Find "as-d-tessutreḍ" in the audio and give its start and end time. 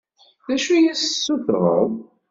0.91-1.89